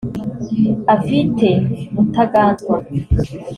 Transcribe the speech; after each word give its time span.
Avite 0.93 1.49
Mutaganzwa 1.93 2.75